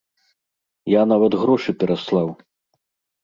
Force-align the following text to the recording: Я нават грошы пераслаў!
Я 0.99 1.03
нават 1.11 1.37
грошы 1.41 1.75
пераслаў! 1.83 2.27